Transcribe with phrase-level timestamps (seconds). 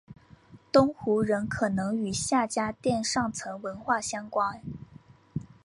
[0.71, 4.59] 东胡人可能与夏家店上层文化相关。